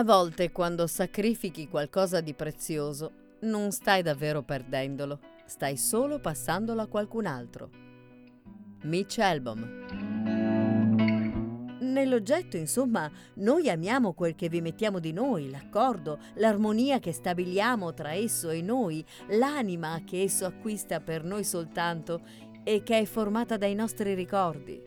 A 0.00 0.02
volte 0.02 0.50
quando 0.50 0.86
sacrifichi 0.86 1.68
qualcosa 1.68 2.22
di 2.22 2.32
prezioso, 2.32 3.36
non 3.40 3.70
stai 3.70 4.00
davvero 4.00 4.42
perdendolo 4.42 5.18
stai 5.44 5.76
solo 5.76 6.18
passandolo 6.20 6.80
a 6.80 6.86
qualcun 6.86 7.26
altro. 7.26 7.68
Mitch 8.84 9.18
Albom. 9.18 9.60
Nell'oggetto, 11.80 12.56
insomma, 12.56 13.10
noi 13.34 13.68
amiamo 13.68 14.14
quel 14.14 14.34
che 14.34 14.48
vi 14.48 14.62
mettiamo 14.62 15.00
di 15.00 15.12
noi, 15.12 15.50
l'accordo, 15.50 16.18
l'armonia 16.36 16.98
che 16.98 17.12
stabiliamo 17.12 17.92
tra 17.92 18.14
esso 18.14 18.48
e 18.48 18.62
noi, 18.62 19.04
l'anima 19.28 20.00
che 20.06 20.22
esso 20.22 20.46
acquista 20.46 21.00
per 21.00 21.24
noi 21.24 21.44
soltanto 21.44 22.22
e 22.64 22.82
che 22.82 23.00
è 23.00 23.04
formata 23.04 23.58
dai 23.58 23.74
nostri 23.74 24.14
ricordi. 24.14 24.80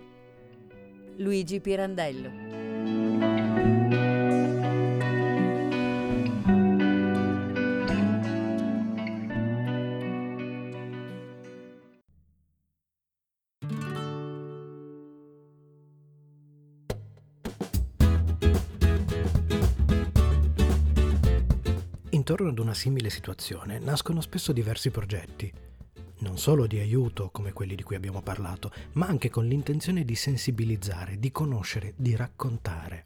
Luigi 1.17 1.62
Pirandello. 1.62 2.62
Intorno 22.24 22.48
ad 22.48 22.60
una 22.60 22.74
simile 22.74 23.10
situazione 23.10 23.80
nascono 23.80 24.22
spesso 24.22 24.53
diversi 24.53 24.92
progetti, 24.92 25.51
non 26.20 26.38
solo 26.38 26.68
di 26.68 26.80
aiuto 26.80 27.30
come 27.32 27.51
quelli 27.51 27.75
di 27.75 27.84
cui 27.84 27.98
abbiamo 27.98 28.22
parlato, 28.22 28.72
ma 28.94 29.08
anche 29.08 29.30
con 29.30 29.46
l'intenzione 29.46 30.06
di 30.06 30.15
sensibilizzare, 30.15 31.20
di 31.20 31.34
conoscere, 31.34 31.96
di 31.98 32.15
raccontare. 32.15 33.03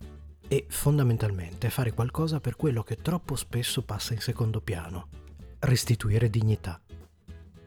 E 0.48 0.68
fondamentalmente 0.70 1.72
fare 1.72 1.94
qualcosa 1.94 2.40
per 2.40 2.56
quello 2.56 2.84
che 2.84 2.98
troppo 2.98 3.36
spesso 3.36 3.82
passa 3.82 4.14
in 4.14 4.20
secondo 4.20 4.62
piano, 4.62 5.08
restituire 5.62 6.30
dignità. 6.30 6.80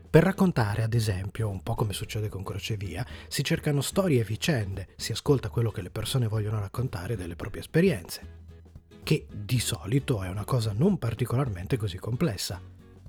Per 0.09 0.23
raccontare, 0.23 0.85
ad 0.85 0.95
esempio, 0.95 1.49
un 1.49 1.65
po' 1.65 1.75
come 1.75 1.95
succede 1.95 2.29
con 2.29 2.45
Crocevia, 2.45 3.05
si 3.27 3.43
cercano 3.43 3.81
storie 3.81 4.21
e 4.21 4.25
vicende, 4.25 4.91
si 4.95 5.11
ascolta 5.11 5.49
quello 5.49 5.73
che 5.73 5.83
le 5.83 5.91
persone 5.91 6.29
vogliono 6.29 6.61
raccontare 6.61 7.17
delle 7.17 7.35
proprie 7.35 7.63
esperienze 7.63 8.39
che 9.03 9.27
di 9.33 9.59
solito 9.59 10.23
è 10.23 10.29
una 10.29 10.45
cosa 10.45 10.73
non 10.73 10.99
particolarmente 10.99 11.77
così 11.77 11.99
complessa. 11.99 12.61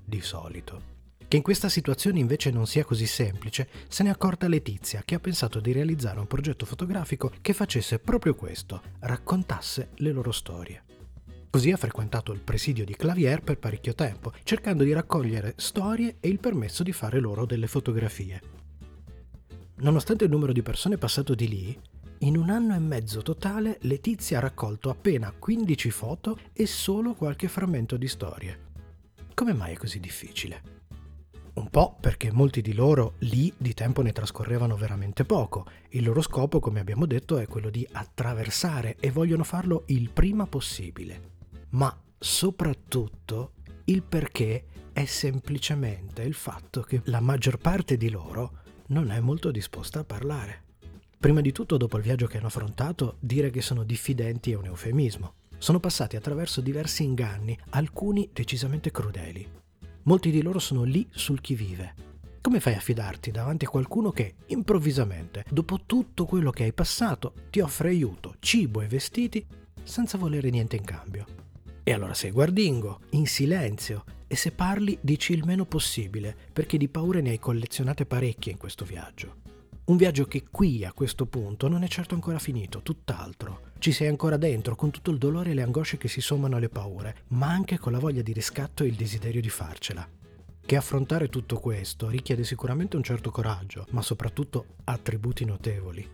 Di 0.03 0.21
solito. 0.21 0.89
Che 1.27 1.38
in 1.38 1.43
questa 1.43 1.69
situazione 1.69 2.19
invece 2.19 2.51
non 2.51 2.67
sia 2.67 2.83
così 2.83 3.05
semplice, 3.05 3.69
se 3.88 4.03
ne 4.03 4.10
è 4.10 4.12
accorta 4.12 4.50
Letizia, 4.50 5.01
che 5.05 5.15
ha 5.15 5.19
pensato 5.19 5.62
di 5.62 5.71
realizzare 5.71 6.19
un 6.19 6.27
progetto 6.27 6.65
fotografico 6.65 7.31
che 7.39 7.53
facesse 7.53 8.00
proprio 8.00 8.36
questo, 8.36 8.81
raccontasse 9.00 9.91
le 9.95 10.12
loro 10.12 10.33
storie. 10.33 10.83
Così 11.50 11.71
ha 11.71 11.77
frequentato 11.77 12.33
il 12.33 12.39
presidio 12.39 12.83
di 12.86 12.95
Clavier 12.95 13.41
per 13.43 13.60
parecchio 13.60 13.93
tempo, 13.93 14.33
cercando 14.43 14.83
di 14.83 14.93
raccogliere 14.93 15.53
storie 15.57 16.17
e 16.19 16.27
il 16.27 16.39
permesso 16.39 16.83
di 16.83 16.91
fare 16.91 17.19
loro 17.19 17.45
delle 17.45 17.67
fotografie. 17.67 18.41
Nonostante 19.77 20.25
il 20.25 20.29
numero 20.29 20.53
di 20.53 20.62
persone 20.62 20.98
passato 20.98 21.33
di 21.33 21.48
lì, 21.48 21.79
in 22.23 22.37
un 22.37 22.49
anno 22.49 22.75
e 22.75 22.79
mezzo 22.79 23.21
totale 23.21 23.77
Letizia 23.81 24.37
ha 24.37 24.41
raccolto 24.41 24.89
appena 24.89 25.31
15 25.31 25.89
foto 25.89 26.37
e 26.53 26.67
solo 26.67 27.13
qualche 27.15 27.47
frammento 27.47 27.97
di 27.97 28.07
storie. 28.07 28.69
Come 29.33 29.53
mai 29.53 29.73
è 29.73 29.77
così 29.77 29.99
difficile? 29.99 30.79
Un 31.53 31.69
po' 31.69 31.97
perché 31.99 32.31
molti 32.31 32.61
di 32.61 32.73
loro 32.73 33.15
lì 33.19 33.51
di 33.57 33.73
tempo 33.73 34.03
ne 34.03 34.11
trascorrevano 34.11 34.77
veramente 34.77 35.25
poco. 35.25 35.65
Il 35.89 36.03
loro 36.03 36.21
scopo, 36.21 36.59
come 36.59 36.79
abbiamo 36.79 37.07
detto, 37.07 37.39
è 37.39 37.47
quello 37.47 37.71
di 37.71 37.87
attraversare 37.91 38.97
e 38.99 39.09
vogliono 39.09 39.43
farlo 39.43 39.83
il 39.87 40.11
prima 40.11 40.45
possibile. 40.45 41.29
Ma 41.69 41.95
soprattutto 42.19 43.53
il 43.85 44.03
perché 44.03 44.65
è 44.93 45.05
semplicemente 45.05 46.21
il 46.21 46.35
fatto 46.35 46.81
che 46.81 47.01
la 47.05 47.19
maggior 47.19 47.57
parte 47.57 47.97
di 47.97 48.09
loro 48.11 48.59
non 48.87 49.09
è 49.09 49.19
molto 49.19 49.49
disposta 49.49 50.01
a 50.01 50.03
parlare. 50.03 50.69
Prima 51.21 51.41
di 51.41 51.51
tutto, 51.51 51.77
dopo 51.77 51.97
il 51.97 52.03
viaggio 52.03 52.25
che 52.25 52.37
hanno 52.37 52.47
affrontato, 52.47 53.17
dire 53.19 53.51
che 53.51 53.61
sono 53.61 53.83
diffidenti 53.83 54.53
è 54.53 54.55
un 54.55 54.65
eufemismo. 54.65 55.33
Sono 55.59 55.79
passati 55.79 56.15
attraverso 56.15 56.61
diversi 56.61 57.03
inganni, 57.03 57.55
alcuni 57.69 58.27
decisamente 58.33 58.89
crudeli. 58.89 59.47
Molti 60.05 60.31
di 60.31 60.41
loro 60.41 60.57
sono 60.57 60.81
lì 60.81 61.07
sul 61.11 61.39
chi 61.39 61.53
vive. 61.53 61.93
Come 62.41 62.59
fai 62.59 62.73
a 62.73 62.79
fidarti 62.79 63.29
davanti 63.29 63.65
a 63.65 63.69
qualcuno 63.69 64.09
che 64.09 64.33
improvvisamente, 64.47 65.45
dopo 65.47 65.81
tutto 65.85 66.25
quello 66.25 66.49
che 66.49 66.63
hai 66.63 66.73
passato, 66.73 67.33
ti 67.51 67.59
offre 67.59 67.89
aiuto, 67.89 68.37
cibo 68.39 68.81
e 68.81 68.87
vestiti 68.87 69.45
senza 69.83 70.17
volere 70.17 70.49
niente 70.49 70.75
in 70.75 70.83
cambio? 70.83 71.25
E 71.83 71.93
allora 71.93 72.15
sei 72.15 72.31
guardingo, 72.31 73.01
in 73.11 73.27
silenzio, 73.27 74.05
e 74.25 74.35
se 74.35 74.53
parli 74.53 74.97
dici 74.99 75.33
il 75.33 75.45
meno 75.45 75.65
possibile, 75.65 76.35
perché 76.51 76.79
di 76.79 76.87
paure 76.87 77.21
ne 77.21 77.29
hai 77.29 77.39
collezionate 77.39 78.07
parecchie 78.07 78.53
in 78.53 78.57
questo 78.57 78.85
viaggio. 78.85 79.40
Un 79.83 79.97
viaggio 79.97 80.25
che 80.25 80.45
qui, 80.50 80.85
a 80.85 80.93
questo 80.93 81.25
punto, 81.25 81.67
non 81.67 81.83
è 81.83 81.88
certo 81.88 82.13
ancora 82.13 82.39
finito, 82.39 82.81
tutt'altro. 82.81 83.69
Ci 83.79 83.91
sei 83.91 84.07
ancora 84.07 84.38
dentro, 84.38 84.75
con 84.75 84.91
tutto 84.91 85.11
il 85.11 85.17
dolore 85.17 85.51
e 85.51 85.53
le 85.53 85.63
angosce 85.63 85.97
che 85.97 86.07
si 86.07 86.21
sommano 86.21 86.55
alle 86.55 86.69
paure, 86.69 87.23
ma 87.29 87.47
anche 87.47 87.79
con 87.79 87.91
la 87.91 88.00
voglia 88.00 88.21
di 88.21 88.31
riscatto 88.31 88.83
e 88.83 88.88
il 88.88 88.95
desiderio 88.95 89.41
di 89.41 89.50
farcela. 89.50 90.07
Che 90.63 90.75
affrontare 90.75 91.27
tutto 91.29 91.59
questo 91.59 92.07
richiede 92.07 92.43
sicuramente 92.43 92.95
un 92.95 93.03
certo 93.03 93.31
coraggio, 93.31 93.88
ma 93.89 94.01
soprattutto 94.01 94.75
attributi 94.85 95.43
notevoli. 95.45 96.07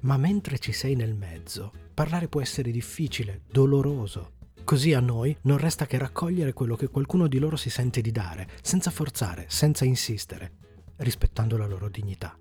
Ma 0.00 0.16
mentre 0.16 0.58
ci 0.58 0.72
sei 0.72 0.94
nel 0.96 1.14
mezzo, 1.14 1.72
parlare 1.94 2.28
può 2.28 2.40
essere 2.40 2.70
difficile, 2.70 3.42
doloroso, 3.50 4.32
Così 4.68 4.92
a 4.92 5.00
noi 5.00 5.34
non 5.44 5.56
resta 5.56 5.86
che 5.86 5.96
raccogliere 5.96 6.52
quello 6.52 6.76
che 6.76 6.88
qualcuno 6.88 7.26
di 7.26 7.38
loro 7.38 7.56
si 7.56 7.70
sente 7.70 8.02
di 8.02 8.10
dare, 8.10 8.46
senza 8.60 8.90
forzare, 8.90 9.46
senza 9.48 9.86
insistere, 9.86 10.52
rispettando 10.96 11.56
la 11.56 11.66
loro 11.66 11.88
dignità. 11.88 12.36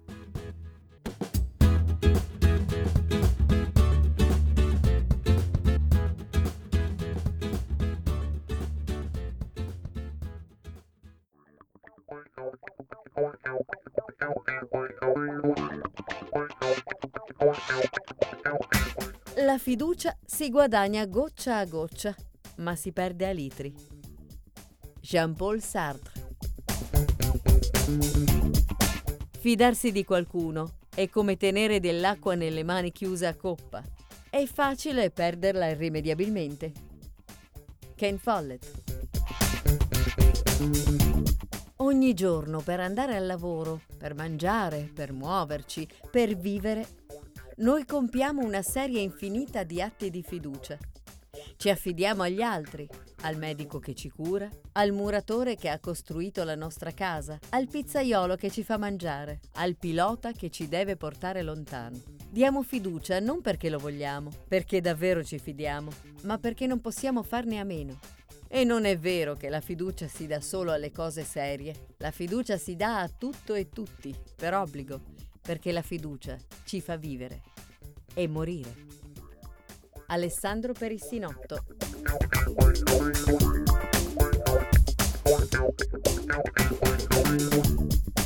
Fiducia 19.67 20.17
si 20.25 20.49
guadagna 20.49 21.05
goccia 21.07 21.57
a 21.57 21.65
goccia, 21.65 22.15
ma 22.59 22.73
si 22.77 22.93
perde 22.93 23.27
a 23.27 23.31
litri. 23.31 23.75
Jean-Paul 25.01 25.61
Sartre. 25.61 26.37
Fidarsi 29.37 29.91
di 29.91 30.05
qualcuno 30.05 30.77
è 30.95 31.09
come 31.09 31.35
tenere 31.35 31.81
dell'acqua 31.81 32.33
nelle 32.33 32.63
mani 32.63 32.93
chiuse 32.93 33.25
a 33.25 33.35
coppa. 33.35 33.83
È 34.29 34.45
facile 34.45 35.11
perderla 35.11 35.67
irrimediabilmente. 35.67 36.71
Ken 37.93 38.17
Follett. 38.19 38.71
Ogni 41.79 42.13
giorno 42.13 42.61
per 42.61 42.79
andare 42.79 43.17
al 43.17 43.25
lavoro, 43.25 43.81
per 43.97 44.15
mangiare, 44.15 44.89
per 44.93 45.11
muoverci, 45.11 45.85
per 46.09 46.37
vivere, 46.37 46.87
noi 47.59 47.85
compiamo 47.85 48.43
una 48.43 48.61
serie 48.61 49.01
infinita 49.01 49.63
di 49.63 49.81
atti 49.81 50.11
di 50.11 50.21
fiducia. 50.21 50.77
Ci 51.55 51.69
affidiamo 51.71 52.21
agli 52.21 52.41
altri, 52.41 52.87
al 53.21 53.35
medico 53.35 53.79
che 53.79 53.95
ci 53.95 54.09
cura, 54.09 54.47
al 54.73 54.91
muratore 54.91 55.55
che 55.55 55.69
ha 55.69 55.79
costruito 55.79 56.43
la 56.43 56.53
nostra 56.53 56.91
casa, 56.91 57.39
al 57.49 57.67
pizzaiolo 57.67 58.35
che 58.35 58.51
ci 58.51 58.63
fa 58.63 58.77
mangiare, 58.77 59.39
al 59.53 59.75
pilota 59.75 60.33
che 60.33 60.51
ci 60.51 60.67
deve 60.67 60.97
portare 60.97 61.41
lontano. 61.41 61.99
Diamo 62.29 62.61
fiducia 62.61 63.19
non 63.19 63.41
perché 63.41 63.69
lo 63.69 63.79
vogliamo, 63.79 64.29
perché 64.47 64.79
davvero 64.79 65.23
ci 65.23 65.39
fidiamo, 65.39 65.89
ma 66.23 66.37
perché 66.37 66.67
non 66.67 66.79
possiamo 66.79 67.23
farne 67.23 67.59
a 67.59 67.63
meno. 67.63 67.99
E 68.47 68.65
non 68.65 68.85
è 68.85 68.99
vero 68.99 69.33
che 69.33 69.49
la 69.49 69.61
fiducia 69.61 70.07
si 70.07 70.27
dà 70.27 70.41
solo 70.41 70.71
alle 70.71 70.91
cose 70.91 71.23
serie, 71.23 71.87
la 71.97 72.11
fiducia 72.11 72.57
si 72.57 72.75
dà 72.75 73.01
a 73.01 73.09
tutto 73.09 73.55
e 73.55 73.69
tutti, 73.69 74.15
per 74.35 74.53
obbligo, 74.53 75.01
perché 75.47 75.71
la 75.71 75.81
fiducia 75.81 76.35
ci 76.65 76.81
fa 76.81 76.97
vivere 76.97 77.41
e 78.13 78.27
morire. 78.27 78.85
Alessandro 80.07 80.73
Perissinotto 80.73 81.63
I 87.29 88.16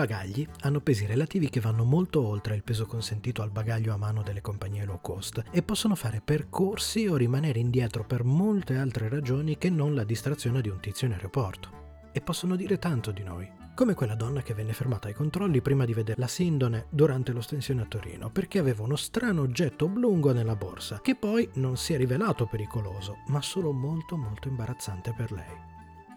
bagagli 0.00 0.46
hanno 0.60 0.80
pesi 0.80 1.04
relativi 1.04 1.50
che 1.50 1.60
vanno 1.60 1.84
molto 1.84 2.26
oltre 2.26 2.54
il 2.54 2.62
peso 2.62 2.86
consentito 2.86 3.42
al 3.42 3.50
bagaglio 3.50 3.92
a 3.92 3.98
mano 3.98 4.22
delle 4.22 4.40
compagnie 4.40 4.86
low 4.86 4.98
cost 5.02 5.42
e 5.50 5.62
possono 5.62 5.94
fare 5.94 6.22
percorsi 6.24 7.06
o 7.06 7.16
rimanere 7.16 7.58
indietro 7.58 8.06
per 8.06 8.24
molte 8.24 8.78
altre 8.78 9.10
ragioni 9.10 9.58
che 9.58 9.68
non 9.68 9.94
la 9.94 10.04
distrazione 10.04 10.62
di 10.62 10.70
un 10.70 10.80
tizio 10.80 11.06
in 11.06 11.12
aeroporto. 11.12 12.08
E 12.12 12.22
possono 12.22 12.56
dire 12.56 12.78
tanto 12.78 13.10
di 13.10 13.22
noi, 13.22 13.46
come 13.74 13.92
quella 13.92 14.14
donna 14.14 14.40
che 14.40 14.54
venne 14.54 14.72
fermata 14.72 15.08
ai 15.08 15.14
controlli 15.14 15.60
prima 15.60 15.84
di 15.84 15.92
vedere 15.92 16.18
la 16.18 16.26
Sindone 16.26 16.86
durante 16.88 17.32
l'ostensione 17.32 17.82
a 17.82 17.86
Torino, 17.86 18.30
perché 18.30 18.58
aveva 18.58 18.82
uno 18.82 18.96
strano 18.96 19.42
oggetto 19.42 19.84
oblungo 19.84 20.32
nella 20.32 20.56
borsa, 20.56 21.00
che 21.02 21.14
poi 21.14 21.46
non 21.54 21.76
si 21.76 21.92
è 21.92 21.98
rivelato 21.98 22.46
pericoloso, 22.46 23.18
ma 23.26 23.42
solo 23.42 23.70
molto 23.72 24.16
molto 24.16 24.48
imbarazzante 24.48 25.12
per 25.14 25.30
lei 25.30 25.70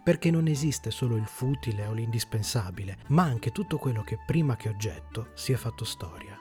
perché 0.03 0.29
non 0.29 0.47
esiste 0.47 0.91
solo 0.91 1.15
il 1.15 1.25
futile 1.25 1.85
o 1.85 1.93
l'indispensabile, 1.93 2.97
ma 3.07 3.23
anche 3.23 3.51
tutto 3.51 3.77
quello 3.77 4.03
che 4.03 4.19
prima 4.25 4.55
che 4.55 4.69
oggetto 4.69 5.29
sia 5.33 5.57
fatto 5.57 5.85
storia. 5.85 6.37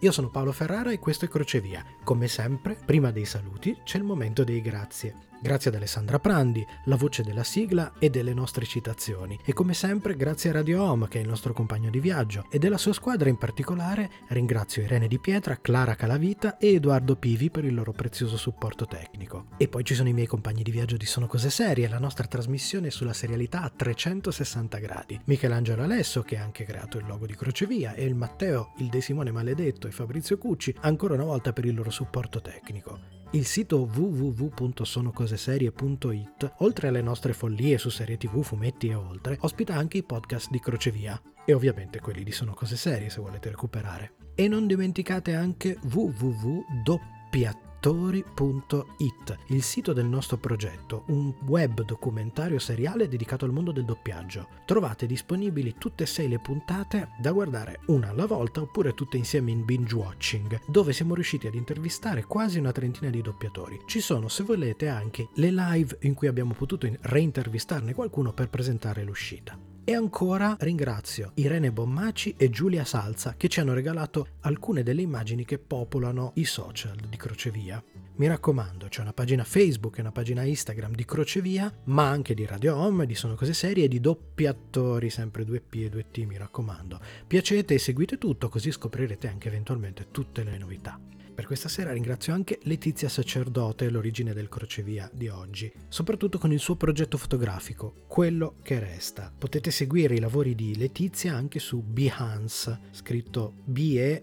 Io 0.00 0.12
sono 0.12 0.28
Paolo 0.28 0.52
Ferrara 0.52 0.90
e 0.90 0.98
questo 0.98 1.24
è 1.24 1.28
Crocevia. 1.28 1.84
Come 2.02 2.28
sempre, 2.28 2.76
prima 2.84 3.10
dei 3.10 3.24
saluti 3.24 3.78
c'è 3.84 3.96
il 3.96 4.04
momento 4.04 4.44
dei 4.44 4.60
grazie. 4.60 5.33
Grazie 5.44 5.68
ad 5.68 5.76
Alessandra 5.76 6.18
Prandi, 6.18 6.66
la 6.84 6.96
voce 6.96 7.22
della 7.22 7.44
sigla 7.44 7.92
e 7.98 8.08
delle 8.08 8.32
nostre 8.32 8.64
citazioni. 8.64 9.38
E 9.44 9.52
come 9.52 9.74
sempre 9.74 10.16
grazie 10.16 10.48
a 10.48 10.54
Radio 10.54 10.82
Home, 10.82 11.06
che 11.06 11.18
è 11.18 11.20
il 11.20 11.28
nostro 11.28 11.52
compagno 11.52 11.90
di 11.90 12.00
viaggio, 12.00 12.46
e 12.48 12.58
della 12.58 12.78
sua 12.78 12.94
squadra 12.94 13.28
in 13.28 13.36
particolare 13.36 14.10
ringrazio 14.28 14.80
Irene 14.80 15.06
Di 15.06 15.18
Pietra, 15.18 15.58
Clara 15.60 15.96
Calavita 15.96 16.56
e 16.56 16.72
Edoardo 16.72 17.16
Pivi 17.16 17.50
per 17.50 17.66
il 17.66 17.74
loro 17.74 17.92
prezioso 17.92 18.38
supporto 18.38 18.86
tecnico. 18.86 19.48
E 19.58 19.68
poi 19.68 19.84
ci 19.84 19.94
sono 19.94 20.08
i 20.08 20.14
miei 20.14 20.26
compagni 20.26 20.62
di 20.62 20.70
viaggio 20.70 20.96
di 20.96 21.04
Sono 21.04 21.26
Cose 21.26 21.50
Serie, 21.50 21.88
la 21.88 21.98
nostra 21.98 22.26
trasmissione 22.26 22.88
sulla 22.88 23.12
serialità 23.12 23.60
a 23.60 23.68
360 23.68 24.78
gradi. 24.78 25.20
Michelangelo 25.24 25.82
Alesso, 25.82 26.22
che 26.22 26.38
ha 26.38 26.42
anche 26.42 26.64
creato 26.64 26.96
il 26.96 27.06
logo 27.06 27.26
di 27.26 27.36
Crocevia, 27.36 27.92
e 27.92 28.06
il 28.06 28.14
Matteo, 28.14 28.72
il 28.78 28.88
De 28.88 29.02
Simone 29.02 29.30
Maledetto 29.30 29.88
e 29.88 29.90
Fabrizio 29.90 30.38
Cucci, 30.38 30.74
ancora 30.80 31.12
una 31.12 31.24
volta 31.24 31.52
per 31.52 31.66
il 31.66 31.74
loro 31.74 31.90
supporto 31.90 32.40
tecnico. 32.40 33.13
Il 33.34 33.46
sito 33.46 33.88
www.sonocoseserie.it, 33.92 36.52
oltre 36.58 36.86
alle 36.86 37.02
nostre 37.02 37.32
follie 37.32 37.78
su 37.78 37.88
serie 37.88 38.16
tv, 38.16 38.44
fumetti 38.44 38.90
e 38.90 38.94
oltre, 38.94 39.36
ospita 39.40 39.74
anche 39.74 39.98
i 39.98 40.04
podcast 40.04 40.52
di 40.52 40.60
Crocevia 40.60 41.20
e 41.44 41.52
ovviamente 41.52 41.98
quelli 41.98 42.22
di 42.22 42.30
Sono 42.30 42.54
Cose 42.54 42.76
Serie 42.76 43.10
se 43.10 43.20
volete 43.20 43.48
recuperare. 43.48 44.12
E 44.36 44.46
non 44.46 44.68
dimenticate 44.68 45.34
anche 45.34 45.76
www.doppiat 45.82 47.73
doppiatori.it, 47.84 49.36
il 49.48 49.62
sito 49.62 49.92
del 49.92 50.06
nostro 50.06 50.38
progetto, 50.38 51.04
un 51.08 51.34
web 51.46 51.82
documentario 51.82 52.58
seriale 52.58 53.08
dedicato 53.08 53.44
al 53.44 53.52
mondo 53.52 53.72
del 53.72 53.84
doppiaggio. 53.84 54.48
Trovate 54.64 55.04
disponibili 55.04 55.74
tutte 55.76 56.04
e 56.04 56.06
sei 56.06 56.28
le 56.28 56.38
puntate 56.38 57.10
da 57.18 57.32
guardare 57.32 57.80
una 57.88 58.08
alla 58.08 58.24
volta 58.24 58.62
oppure 58.62 58.94
tutte 58.94 59.18
insieme 59.18 59.50
in 59.50 59.66
binge 59.66 59.94
watching, 59.94 60.60
dove 60.66 60.94
siamo 60.94 61.14
riusciti 61.14 61.46
ad 61.46 61.54
intervistare 61.54 62.24
quasi 62.24 62.58
una 62.58 62.72
trentina 62.72 63.10
di 63.10 63.20
doppiatori. 63.20 63.82
Ci 63.84 64.00
sono, 64.00 64.28
se 64.28 64.44
volete, 64.44 64.88
anche 64.88 65.28
le 65.34 65.50
live 65.52 65.98
in 66.02 66.14
cui 66.14 66.28
abbiamo 66.28 66.54
potuto 66.54 66.88
reintervistarne 67.02 67.92
qualcuno 67.92 68.32
per 68.32 68.48
presentare 68.48 69.04
l'uscita. 69.04 69.73
E 69.86 69.92
ancora 69.92 70.56
ringrazio 70.60 71.32
Irene 71.34 71.70
Bommaci 71.70 72.34
e 72.38 72.48
Giulia 72.48 72.86
Salza 72.86 73.34
che 73.36 73.48
ci 73.48 73.60
hanno 73.60 73.74
regalato 73.74 74.28
alcune 74.40 74.82
delle 74.82 75.02
immagini 75.02 75.44
che 75.44 75.58
popolano 75.58 76.32
i 76.36 76.46
social 76.46 76.96
di 76.96 77.18
Crocevia. 77.18 77.84
Mi 78.16 78.26
raccomando, 78.26 78.88
c'è 78.88 79.02
una 79.02 79.12
pagina 79.12 79.44
Facebook 79.44 79.98
e 79.98 80.00
una 80.00 80.10
pagina 80.10 80.42
Instagram 80.42 80.94
di 80.94 81.04
Crocevia, 81.04 81.70
ma 81.84 82.08
anche 82.08 82.32
di 82.32 82.46
Radio 82.46 82.76
Home, 82.76 83.04
di 83.04 83.14
Sono 83.14 83.34
Cose 83.34 83.52
Serie 83.52 83.84
e 83.84 83.88
di 83.88 84.00
doppi 84.00 84.46
attori, 84.46 85.10
sempre 85.10 85.44
2P 85.44 85.82
e 85.82 85.90
2T, 85.90 86.26
mi 86.28 86.38
raccomando. 86.38 86.98
Piacete 87.26 87.74
e 87.74 87.78
seguite 87.78 88.16
tutto, 88.16 88.48
così 88.48 88.70
scoprirete 88.70 89.28
anche 89.28 89.48
eventualmente 89.48 90.06
tutte 90.10 90.44
le 90.44 90.56
novità. 90.56 90.98
Per 91.34 91.46
questa 91.46 91.68
sera 91.68 91.92
ringrazio 91.92 92.32
anche 92.32 92.60
Letizia 92.62 93.08
Sacerdote, 93.08 93.90
l'origine 93.90 94.32
del 94.32 94.48
crocevia 94.48 95.10
di 95.12 95.26
oggi, 95.28 95.72
soprattutto 95.88 96.38
con 96.38 96.52
il 96.52 96.60
suo 96.60 96.76
progetto 96.76 97.18
fotografico, 97.18 98.04
Quello 98.06 98.58
che 98.62 98.78
resta. 98.78 99.32
Potete 99.36 99.72
seguire 99.72 100.14
i 100.14 100.20
lavori 100.20 100.54
di 100.54 100.76
Letizia 100.76 101.34
anche 101.34 101.58
su 101.58 101.82
Behance, 101.82 102.78
scritto 102.92 103.54
B-E-H-A-N-C-E, 103.64 104.22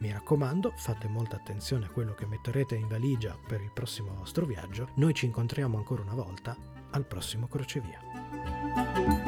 Mi 0.00 0.12
raccomando, 0.12 0.74
fate 0.76 1.08
molta 1.08 1.36
attenzione 1.36 1.86
a 1.86 1.90
quello 1.90 2.12
che 2.12 2.26
metterete 2.26 2.74
in 2.74 2.86
valigia 2.86 3.34
per 3.48 3.62
il 3.62 3.70
prossimo 3.72 4.12
vostro 4.12 4.44
viaggio. 4.44 4.90
Noi 4.96 5.14
ci 5.14 5.24
incontriamo 5.24 5.78
ancora 5.78 6.02
una 6.02 6.12
volta 6.12 6.54
al 6.90 7.06
prossimo 7.06 7.48
crocevia. 7.48 9.27